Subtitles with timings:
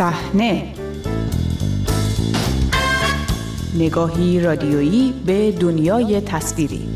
[0.00, 0.74] صحنه.
[3.74, 6.88] نگاهی رادیویی به دنیای تصویری.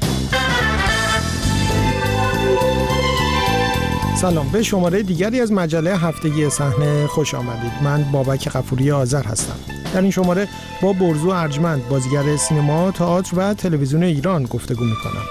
[4.17, 7.73] سلام به شماره دیگری از مجله هفتگی صحنه خوش آمدید.
[7.83, 9.57] من بابک قفوری آذر هستم.
[9.95, 10.49] در این شماره
[10.83, 15.25] با برزو ارجمند بازیگر سینما، تئاتر و تلویزیون ایران گفتگو می‌کنم.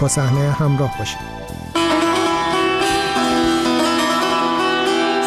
[0.00, 1.34] با صحنه همراه باشید.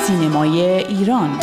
[0.08, 1.40] سینمای ایران.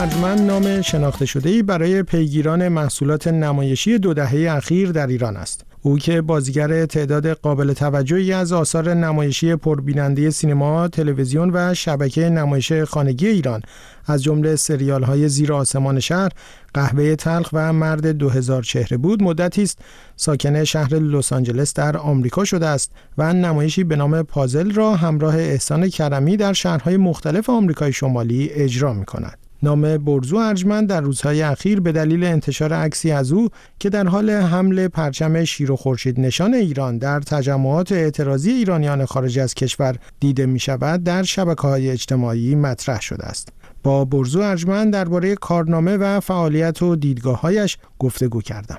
[0.00, 5.64] ارجمند نام شناخته شده ای برای پیگیران محصولات نمایشی دو دهه اخیر در ایران است.
[5.82, 12.72] او که بازیگر تعداد قابل توجهی از آثار نمایشی پربیننده سینما، تلویزیون و شبکه نمایش
[12.72, 13.62] خانگی ایران
[14.06, 16.30] از جمله سریال های زیر آسمان شهر،
[16.74, 19.78] قهوه تلخ و مرد 2000 چهره بود مدتی است
[20.16, 25.36] ساکن شهر لس آنجلس در آمریکا شده است و نمایشی به نام پازل را همراه
[25.36, 29.49] احسان کرمی در شهرهای مختلف آمریکای شمالی اجرا می کند.
[29.62, 34.30] نام برزو ارجمند در روزهای اخیر به دلیل انتشار عکسی از او که در حال
[34.30, 40.46] حمل پرچم شیر و خورشید نشان ایران در تجمعات اعتراضی ایرانیان خارج از کشور دیده
[40.46, 43.48] می شود در شبکه های اجتماعی مطرح شده است.
[43.82, 48.78] با برزو ارجمند درباره کارنامه و فعالیت و دیدگاههایش گفتگو کردم.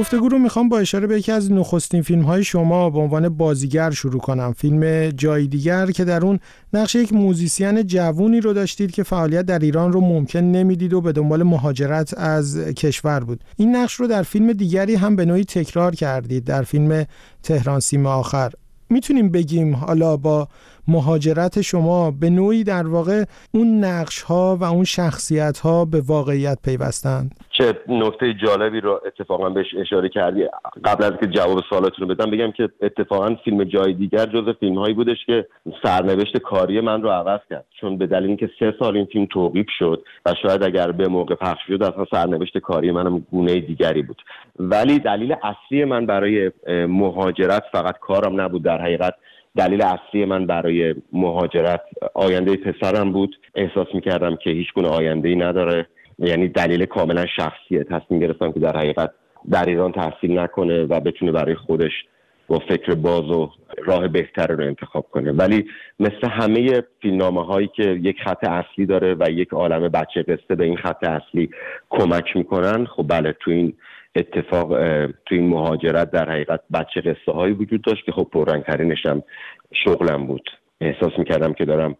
[0.00, 3.90] گفتگو رو می‌خوام با اشاره به یکی از نخستین فیلم های شما به عنوان بازیگر
[3.90, 4.52] شروع کنم.
[4.52, 6.38] فیلم جای دیگر که در اون
[6.72, 11.12] نقش یک موزیسین جوونی رو داشتید که فعالیت در ایران رو ممکن نمی‌دید و به
[11.12, 13.44] دنبال مهاجرت از کشور بود.
[13.56, 17.04] این نقش رو در فیلم دیگری هم به نوعی تکرار کردید در فیلم
[17.42, 18.52] تهران سیم آخر.
[18.90, 20.48] می‌تونیم بگیم حالا با
[20.90, 23.24] مهاجرت شما به نوعی در واقع
[23.54, 27.34] اون نقش ها و اون شخصیت ها به واقعیت پیوستند.
[27.58, 30.44] چه نکته جالبی رو اتفاقا بهش اشاره کردی.
[30.84, 34.78] قبل از که جواب سوالاتون رو بدم بگم که اتفاقا فیلم جای دیگر جز فیلم
[34.78, 35.46] هایی بودش که
[35.82, 37.64] سرنوشت کاری من رو عوض کرد.
[37.80, 41.34] چون به دلیل اینکه سه سال این فیلم توقیف شد و شاید اگر به موقع
[41.34, 44.22] پخش شد اصلا سرنوشت کاری منم گونه دیگری بود.
[44.58, 46.50] ولی دلیل اصلی من برای
[46.88, 48.62] مهاجرت فقط کارم نبود.
[48.62, 49.14] در حقیقت
[49.56, 51.80] دلیل اصلی من برای مهاجرت
[52.14, 53.36] آینده پسرم بود.
[53.54, 55.86] احساس می‌کردم که هیچ گونه آینده ای نداره.
[56.18, 57.84] یعنی دلیل کاملا شخصیه.
[57.84, 59.10] تصمیم گرفتم که در حقیقت
[59.50, 61.92] در ایران تحصیل نکنه و بتونه برای خودش
[62.48, 63.50] با فکر باز و
[63.84, 65.32] راه بهتر رو انتخاب کنه.
[65.32, 65.66] ولی
[66.00, 70.64] مثل همه فیلمنامه هایی که یک خط اصلی داره و یک عالم بچه قصه به
[70.64, 71.50] این خط اصلی
[71.90, 73.72] کمک می‌کنن خب بله تو این
[74.16, 74.68] اتفاق
[75.26, 79.22] تو این مهاجرت در حقیقت بچه قصه هایی وجود داشت که خب پررنگترینش هم
[79.84, 80.50] شغلم بود.
[80.80, 81.96] احساس می‌کردم که دارم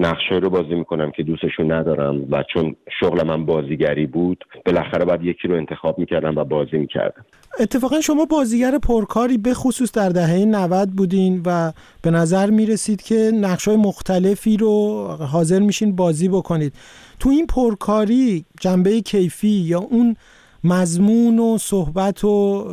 [0.00, 5.24] نقشه رو بازی می‌کنم که دوستشون ندارم و چون شغل من بازیگری بود بالاخره باید
[5.24, 7.24] یکی رو انتخاب می‌کردم و بازی می‌کردم.
[7.60, 13.30] اتفاقا شما بازیگر پرکاری به خصوص در دهه 90 بودین و به نظر می‌رسید که
[13.40, 16.72] نقشه مختلفی رو حاضر میشین بازی بکنید.
[17.20, 20.16] تو این پرکاری جنبه کیفی یا اون
[20.66, 22.64] مضمون و صحبت و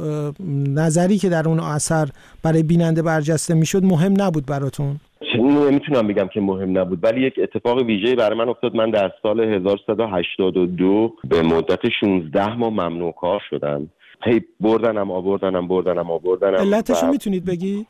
[0.68, 2.08] نظری که در اون اثر
[2.44, 4.96] برای بیننده برجسته می‌شد مهم نبود براتون؟
[5.40, 8.76] نمی‌تونم بگم که مهم نبود ولی یک اتفاق ویژه برای من افتاد.
[8.76, 13.90] من در سال 1382 به مدت 16 ماه ممنوع کار شدم.
[14.26, 16.56] هی بردنم آوردنم بردنم آوردنم.
[16.56, 17.88] علتش می‌تونید بگید؟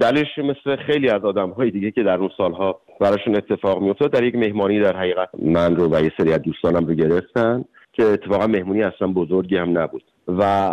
[0.00, 4.10] دلش مثل خیلی از آدم های دیگه که در اون سالها براشون اتفاق میافتاد.
[4.12, 7.64] در یک مهمانی در حقیقت من رو و یه سری از دوستانم رو گرفتن.
[7.92, 10.02] که اتفاقا مهمونی اصلا بزرگی هم نبود.
[10.28, 10.70] و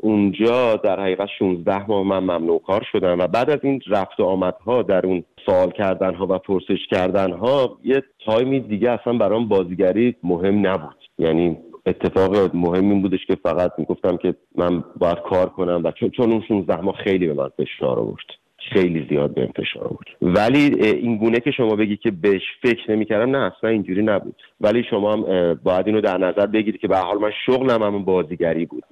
[0.00, 4.24] اونجا در حقیقت 16 ماه من ممنوع کار شدم و بعد از این رفت و
[4.24, 9.48] آمدها در اون سوال کردن ها و پرسش کردن ها یه تایمی دیگه اصلا برام
[9.48, 10.96] بازیگری مهم نبود.
[11.18, 11.56] یعنی
[11.86, 16.32] اتفاق مهم این بودش که فقط می‌گفتم که من باید کار کنم و چون, چون
[16.32, 18.26] اون 16 ماه خیلی به من فشار آورد.
[18.72, 23.36] خیلی زیاد به انتشار بود ولی این گونه که شما بگی که بهش فکر نمی‌کردم
[23.36, 24.42] نه اصلا اینجوری نبود.
[24.60, 28.66] ولی شما هم باید اینو در نظر بگیرید که به حال من شغلم همون بازیگری
[28.66, 28.84] بود.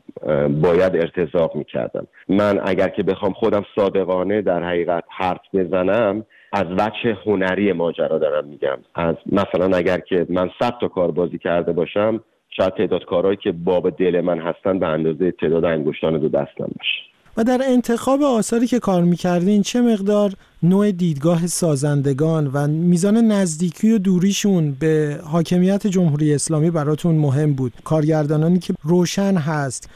[0.63, 2.07] باید ارتزاق می‌کردم.
[2.29, 8.49] من اگر که بخوام خودم صادقانه در حقیقت حرف بزنم از وجه هنری ماجرا دارم
[8.49, 8.79] میگم.
[8.95, 12.21] از مثلا اگر که من صد تا کار بازی کرده باشم
[12.51, 17.16] شاید تعداد کارهایی که باب دل من هستن به اندازه تعداد انگشتان دو دستم باشه.
[17.37, 23.93] و در انتخاب آثاری که کار می‌کردین چه مقدار نوع دیدگاه سازندگان و میزان نزدیکی
[23.93, 29.91] و دوریشون به حاکمیت جمهوری اسلامی براتون مهم بود؟ کارگردانانی که روشن هست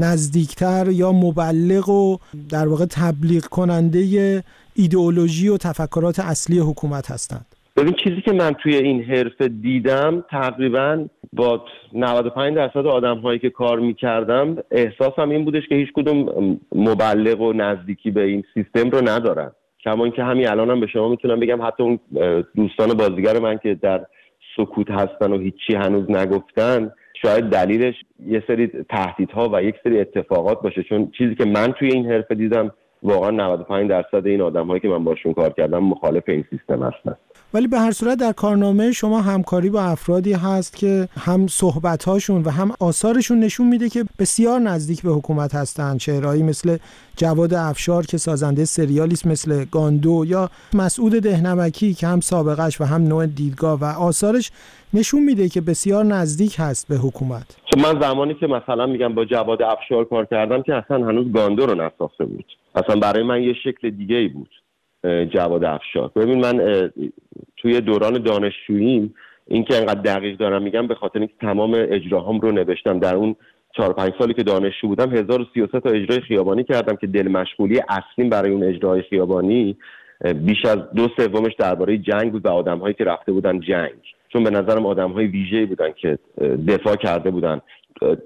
[0.00, 2.18] نزدیکتر یا مبلغ و
[2.48, 4.42] در واقع تبلیغ کننده
[4.74, 11.06] ایدئولوژی و تفکرات اصلی حکومت هستند؟ ببین چیزی که من توی این حرفه دیدم تقریبا
[11.36, 16.26] با 95 درصد آدم هایی که کار می‌کردم احساسم این بودش که هیچ کدوم
[16.74, 19.52] مبلغ و نزدیکی به این سیستم رو ندارن.
[19.84, 21.98] کما اینکه همین الانم هم به شما می‌تونم بگم حتی اون
[22.56, 24.06] دوستان بازیگر من که در
[24.56, 26.92] سکوت هستن و هیچی هنوز نگفتن
[27.22, 27.94] شاید دلیلش
[28.26, 30.82] یه سری تهدیدها و یک سری اتفاقات باشه.
[30.82, 32.72] چون چیزی که من توی این حرفه دیدم
[33.04, 37.16] واقعا 95 درصد این آدم هایی که من باشون کار کردم مخالف این سیستم هستن.
[37.54, 42.50] ولی به هر صورت در کارنامه شما همکاری با افرادی هست که هم صحبتهاشون و
[42.50, 46.76] هم آثارشون نشون میده که بسیار نزدیک به حکومت هستند چهرهایی مثل
[47.16, 53.02] جواد افشار که سازنده سریالیست مثل گاندو یا مسعود دهنمکی که هم سابقش و هم
[53.02, 54.50] نوع دیدگاه و آثارش
[54.94, 57.56] نشون میده که بسیار نزدیک هست به حکومت.
[57.70, 61.66] خب من زمانی که مثلا میگم با جواد افشار کار کردم که اصلا هنوز گاندو
[61.66, 62.44] رو نساخته بود.
[62.74, 64.50] اصلا برای من یه شکل دیگه ای بود
[65.34, 66.10] جواد افشار.
[66.16, 66.90] ببین من
[67.56, 69.14] توی دوران دانشجوییم
[69.46, 72.98] این که انقدر دقیق دارم میگم به خاطر اینکه تمام اجراهام رو نوشتم.
[72.98, 73.36] در اون
[73.76, 78.30] چهار پنج سالی که دانشجو بودم 1033 تا اجرای خیابانی کردم که دل مشغولی اصلیم
[78.30, 79.76] برای اون اجرای خیابانی.
[80.34, 84.00] بیش از دو سومش درباره جنگ بود و آدمهایی که رفته بودن جنگ.
[84.34, 86.18] چون به نظرم آدم های ویژه بودن که
[86.68, 87.60] دفاع کرده بودن.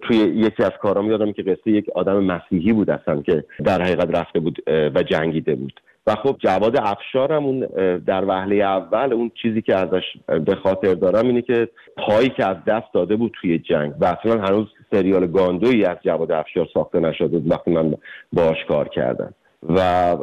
[0.02, 4.16] توی یکی از کارام یادم که قصه یک آدم مسیحی بود اصلا که در حقیقت
[4.16, 5.80] رفته بود و جنگیده بود.
[6.06, 7.60] و خب جواد افشارم اون
[8.06, 10.02] در وهله اول اون چیزی که ازش
[10.44, 13.92] به خاطر دارم اینه که پایی که از دست داده بود توی جنگ.
[14.00, 17.94] و اصلا هنوز سریال گاندویی از جواد افشار ساخته نشده بود وقتی من
[18.32, 19.34] باش کار کردم.
[19.68, 20.16] و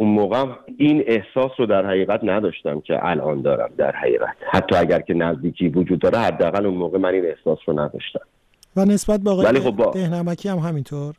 [0.00, 0.44] اون موقع
[0.76, 4.36] این احساس رو در حقیقت نداشتم که الان دارم در حقیقت.
[4.50, 8.20] حتی اگر که نزدیکی وجود داره حداقل اون موقع من این احساس رو نداشتم.
[8.76, 9.90] و نسبت به آقای خب با...
[9.90, 11.14] دهنمکی هم همینطور؟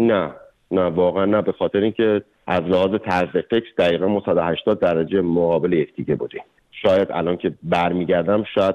[0.00, 0.30] نه
[0.70, 5.72] نه واقعا نه به خاطر اینکه از لحاظ طرز فکر دقیقا ما 180 درجه مقابل
[5.72, 6.42] یکدیگه بودیم.
[6.70, 8.74] شاید الان که برمیگردم شاید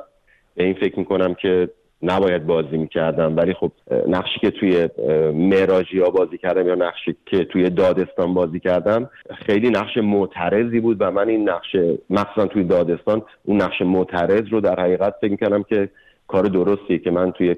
[0.56, 1.70] به این فکر می‌کنم که
[2.02, 3.38] نباید بازی می‌کردم.
[3.38, 3.72] ولی خب
[4.08, 4.90] نقشی که توی
[5.34, 9.10] مراجی ها بازی کردم یا نقشی که توی دادستان بازی کردم
[9.46, 11.76] خیلی نقش معترضی بود و من این نقش
[12.10, 15.90] مخصوصا توی دادستان اون نقش معترض رو در حقیقت فکر می‌کردم که
[16.28, 17.56] کار درستیه که من توی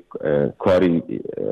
[0.57, 1.03] کاری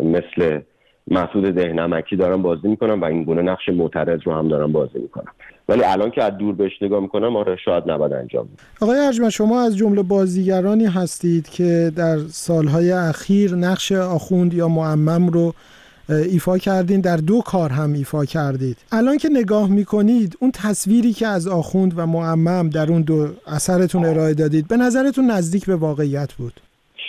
[0.03, 0.59] مثل
[1.07, 5.33] مسعود دهنمکی دارم بازی می‌کنم و این گونه نقش معترض رو هم دارم بازی می‌کنم.
[5.69, 9.29] ولی الان که از دور بهش نگاه می‌کنم آره شاید نباید انجام بود آقای ارجمند
[9.29, 15.53] شما از جمله بازیگرانی هستید که در سالهای اخیر نقش آخوند یا معمم رو
[16.09, 18.77] ایفا کردین در دو کار هم ایفا کردید.
[18.91, 24.05] الان که نگاه می‌کنید اون تصویری که از آخوند و معمم در اون دو اثرتون
[24.05, 26.53] ارائه دادید به نظرتون نزدیک به واقعیت بود؟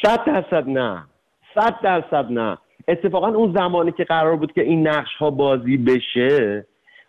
[0.02, 1.04] صد درصد نه.
[1.54, 2.58] صد درصد نه.
[2.88, 6.66] اتفاقا اون زمانی که قرار بود که این نقش ها بازی بشه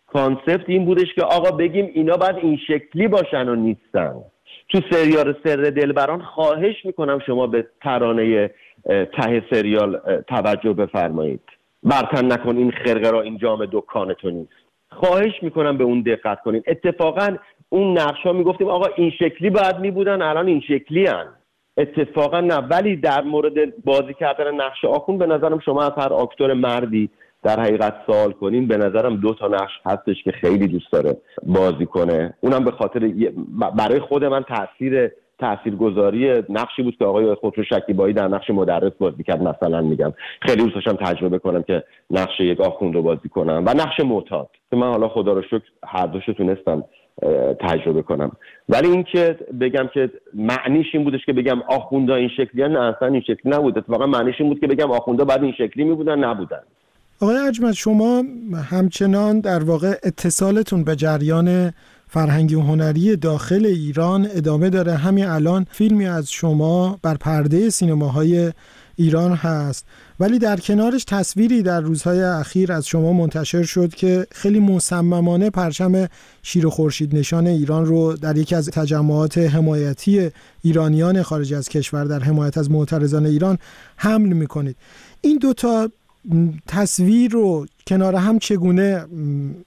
[0.07, 4.15] کانسپت این بودش که آقا بگیم اینا باید این شکلی باشن و نیستن.
[4.69, 8.51] تو سریال سر دلبران خواهش می‌کنم شما به ترانه
[8.87, 11.41] ته سریال توجه بفرمایید.
[11.83, 14.51] برتن نکن این خرقه را این جام دکان تو نیست.
[14.91, 17.37] خواهش می‌کنم به اون دقت کنید اتفاقا
[17.69, 21.27] اون نقش ها می‌گفتیم آقا این شکلی باید میبودن الان این شکلی هن.
[21.77, 26.53] اتفاقا نه ولی در مورد بازی کردن نقش آخون به نظرم شما از هر آکتور
[26.53, 27.09] مردی
[27.43, 31.85] در حقیقت سوال کنین به نظرم دو تا نقش هستش که خیلی دوست داره بازی
[31.85, 32.33] کنه.
[32.41, 33.11] اونم به خاطر
[33.77, 39.23] برای خود من تاثیر تاثیرگذاری نقشی بود که آقای خسرو شکیبایی در نقش مدرس بازی
[39.23, 40.13] کرد مثلا میگم.
[40.41, 44.49] خیلی دوست داشتم تجربه کنم که نقش یک آخوند رو بازی کنم و نقش معتاد.
[44.69, 46.83] که من حالا خدا رو شکر هر دوشو تونستم
[47.59, 48.31] تجربه کنم.
[48.69, 53.21] ولی اینکه بگم که معنیش این بودش که بگم آخوندا این شکلی نه اصلا این
[53.21, 53.77] شکلی نبود.
[53.77, 56.61] اتفاقا معنیش این بود که بگم آخوندا بعد این شکلی می بودن نبودن.
[57.19, 58.23] آقای عجمت شما
[58.69, 61.73] همچنان در واقع اتصالتون به جریان
[62.07, 64.95] فرهنگی و هنری داخل ایران ادامه داره.
[64.95, 68.51] همین الان فیلمی از شما بر پرده سینماهای
[68.95, 69.85] ایران هست.
[70.19, 76.07] ولی در کنارش تصویری در روزهای اخیر از شما منتشر شد که خیلی مصممانه پرچم
[76.43, 80.29] شیر و خورشید نشان ایران رو در یکی از تجمعات حمایتی
[80.61, 83.57] ایرانیان خارج از کشور در حمایت از معترضان ایران
[83.95, 84.75] حمل می‌کنید.
[85.21, 85.89] این دوتا
[86.67, 89.05] تصویر رو کنار هم چگونه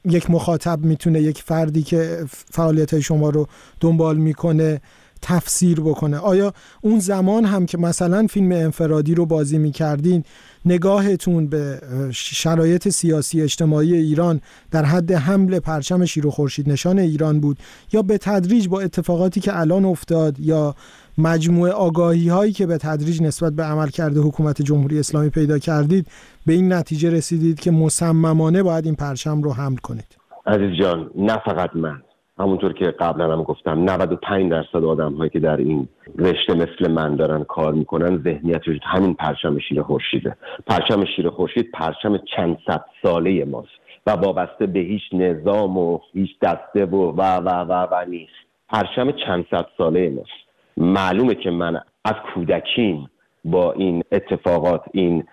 [0.05, 3.47] یک مخاطب می‌تونه یک فردی که فعالیت شما رو
[3.81, 4.81] دنبال می‌کنه
[5.23, 10.25] تفسیر بکنه؟ آیا اون زمان هم که مثلا فیلم انفرادی رو بازی می‌کردین
[10.65, 11.81] نگاهتون به
[12.13, 14.41] شرایط سیاسی اجتماعی ایران
[14.71, 17.59] در حد حمل پرچم شیر و خورشید نشان ایران بود
[17.93, 20.75] یا به تدریج با اتفاقاتی که الان افتاد یا
[21.23, 26.07] مجموعه آگاهی هایی که به تدریج نسبت به عمل کرده حکومت جمهوری اسلامی پیدا کردید
[26.47, 30.17] به این نتیجه رسیدید که مصممانه باید این پرچم رو حمل کنید.
[30.47, 32.03] عزیز جان نه فقط من.
[32.39, 37.17] همونطور که قبلا هم گفتم 95 درصد آدم هایی که در این رشته مثل من
[37.17, 40.37] دارن کار می‌کنن ذهنیتش همین پرچم شیر خورشیده.
[40.67, 43.69] پرچم شیر خورشید پرچم چند صد ساله ماست
[44.07, 48.33] و وابسته به هیچ نظام و هیچ دسته و و و و, و نیست.
[48.69, 50.50] پرچم چند صد ساله ماست.
[50.81, 53.11] معلومه که من از کودکیم
[53.45, 55.25] با این اتفاقات این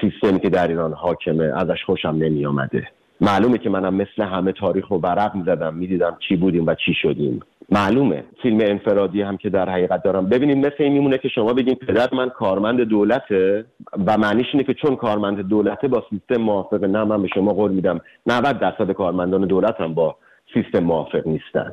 [0.00, 2.88] سیستمی که در ایران حاکمه ازش خوشم نمی آمده
[3.20, 7.40] معلومه که منم مثل همه تاریخ رو ورق می‌زدم می‌دیدم چی بودیم و چی شدیم.
[7.70, 8.24] معلومه.
[8.42, 10.26] فیلم انفرادی هم که در حقیقت دارم.
[10.26, 13.64] ببینید مثل این میمونه که شما بگین پدر من کارمند دولته
[14.06, 17.72] و معنیش اینه که چون کارمند دولته با سیستم موافق نه من به شما قول
[17.72, 20.16] میدم 90 درصد کارمندان دولت هم با
[20.54, 21.72] سیستم موافق نیستن.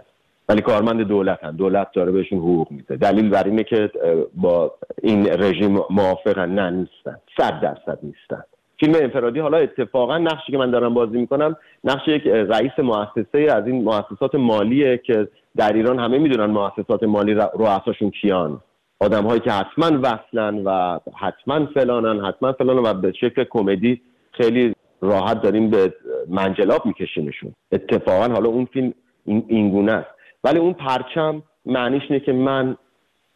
[0.53, 2.95] ولی کارمند دولت هم دولت داره بهشون حقوق میده.
[2.95, 3.91] دلیل بر اینه که
[4.33, 6.49] با این رژیم موافقن.
[6.49, 7.17] نه نیستن.
[7.37, 8.43] صد درصد نیستن.
[8.79, 13.67] فیلم انفرادی حالا اتفاقا نقشی که من دارم بازی می‌کنم نقش یک رئیس مؤسسه از
[13.67, 18.61] این مؤسسات مالیه که در ایران همه می‌دونن مؤسسات مالی رؤساشون کیان.
[18.99, 24.75] آدم هایی که حتما وصلن و حتما فلانن حتما فلانن و به شکل کمدی خیلی
[25.01, 25.93] راحت داریم به
[26.29, 28.93] منجلاب میکشیمشون اتفاقا حالا اون فیلم
[29.25, 30.12] این گونه است.
[30.43, 32.77] ولی اون پرچم معنیش اینه که من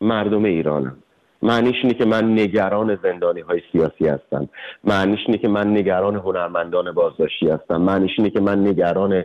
[0.02, 0.98] مردم ایرانم.
[1.42, 4.50] معنیش اینه که من نگران زندانی های سیاسی هستم.
[4.84, 7.82] معنیش اینه که من نگران هنرمندان بازداشتی هستم.
[7.82, 9.24] معنیش اینه که من نگران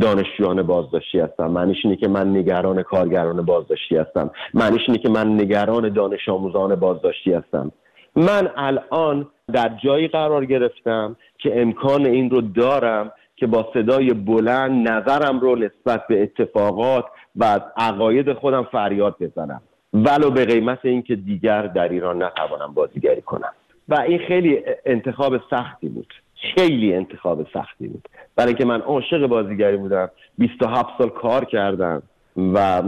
[0.00, 1.46] دانشجویان بازداشتی هستم.
[1.46, 4.30] معنیش اینه که من نگران کارگران بازداشتی هستم.
[4.54, 7.72] معنیش اینه که من نگران دانش آموزان بازداشتی هستم.
[8.16, 14.88] من الان در جایی قرار گرفتم که امکان این رو دارم که با صدای بلند
[14.88, 17.04] نظرم رو نسبت به اتفاقات
[17.36, 19.62] و عقاید خودم فریاد بزنم.
[19.92, 23.52] ولو به قیمت اینکه دیگر در ایران نتوانم بازیگری کنم.
[23.88, 26.14] و این خیلی انتخاب سختی بود.
[26.54, 28.08] خیلی انتخاب سختی بود.
[28.36, 32.02] برای اینکه من عاشق بازیگری بودم 27 سال کار کردم
[32.36, 32.82] و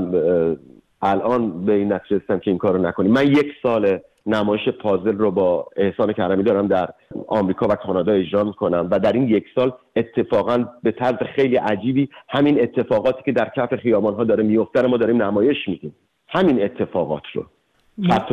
[1.03, 5.31] الان به این نتیجه رسیدم که این کارو نکنیم من یک سال نمایش پازل رو
[5.31, 6.89] با احسان کرمی دارم در
[7.29, 12.09] آمریکا و کانادا اجرا می‌کنم و در این یک سال اتفاقا به طرز خیلی عجیبی
[12.29, 15.95] همین اتفاقاتی که در کف خیابان ها داره میفته ما داریم نمایش میدیم.
[16.29, 17.47] همین اتفاقات رو.
[18.09, 18.33] خط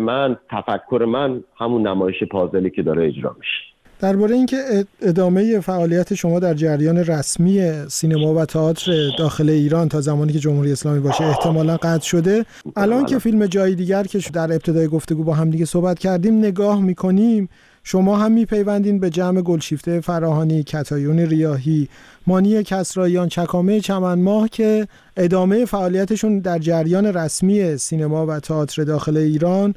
[0.00, 3.65] من تفکر من همون نمایش پازلی که داره اجرا میشه.
[4.00, 10.32] درباره اینکه ادامه فعالیت شما در جریان رسمی سینما و تئاتر داخل ایران تا زمانی
[10.32, 12.44] که جمهوری اسلامی باشه احتمالا قطع شده.
[12.76, 16.82] الان که فیلم جای دیگر که در ابتدای گفتگو با هم دیگه صحبت کردیم نگاه
[16.82, 17.48] می‌کنیم.
[17.88, 21.88] شما هم میپیوندین به جمع گلشیفته فراهانی کتایون ریاهی
[22.26, 29.16] مانی کسرایان چکامه چمن ماه که ادامه فعالیتشون در جریان رسمی سینما و تئاتر داخل
[29.16, 29.74] ایران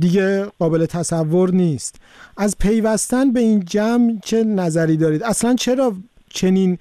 [0.00, 2.00] دیگه قابل تصور نیست.
[2.36, 5.92] از پیوستن به این جمع چه نظری دارید؟ اصلا چرا
[6.30, 6.78] چنین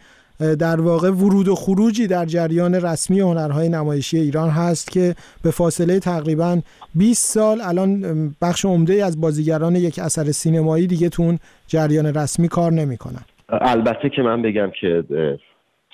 [0.59, 5.99] در واقع ورود و خروجی در جریان رسمی هنرهای نمایشی ایران هست که به فاصله
[5.99, 6.61] تقریبا
[6.95, 12.71] 20 سال الان بخش عمده از بازیگران یک اثر سینمایی دیگه تون جریان رسمی کار
[12.71, 13.21] نمی‌کنن.
[13.49, 15.03] البته که من بگم که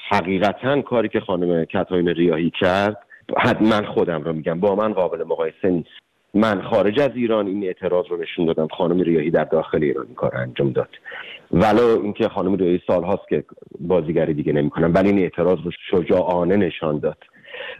[0.10, 2.98] حقیقتا کاری که خانم کتاین ریاهی کرد
[3.62, 5.90] من خودم رو میگم با من قابل مقایسه نیست.
[6.34, 8.68] من خارج از ایران این اعتراض رو نشون دادم.
[8.68, 10.90] خانم ریاهی در داخل ایران این کار انجام داد.
[11.52, 13.44] ولو اینکه خانم ریاهی سال هاست که
[13.80, 17.18] بازیگری دیگه نمی‌کنن ولی این اعتراض رو شجاعانه نشان داد.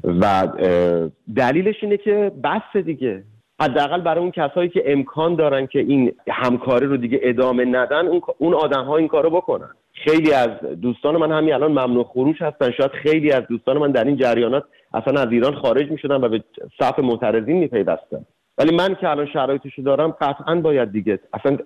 [0.04, 0.48] و
[1.36, 3.24] دلیلش اینه که بس دیگه.
[3.62, 8.54] حداقل برای اون کسایی که امکان دارن که این همکاری رو دیگه ادامه ندن اون
[8.54, 9.70] آدم ها این کارو بکنن.
[9.94, 10.50] خیلی از
[10.82, 12.72] دوستان من همین الان ممنوع خروج هستن.
[12.72, 16.30] شاید خیلی از دوستان من در این جریانات اصلا از ایران خارج می شدن و
[16.30, 16.44] به
[16.80, 18.26] صف معترضین می پیوستن
[18.58, 21.58] ولی من که الان شرایطش دارم قطعا باید دیگه اصلا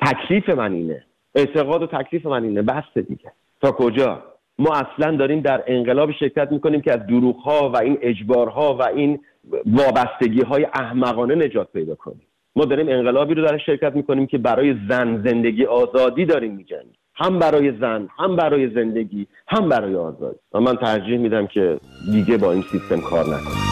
[0.00, 1.04] تکلیف من اینه.
[1.34, 2.62] اعتقاد و تکلیف من اینه.
[2.62, 3.32] بسته دیگه.
[3.62, 4.22] تا کجا؟
[4.58, 8.82] ما اصلا داریم در انقلاب شرکت می‌کنیم که از دروغ ها و این اجبارها و
[8.82, 9.20] این
[9.66, 12.26] وابستگی های احمقانه نجات پیدا کنیم.
[12.56, 17.38] ما داریم انقلابی رو در شرکت می‌کنیم که برای زن زندگی آزادی داریم میجنگیم هم
[17.38, 20.38] برای زن هم برای زندگی هم برای آزادی.
[20.52, 21.78] و من ترجیح میدم که
[22.12, 23.71] دیگه با این سیستم کار نکنم.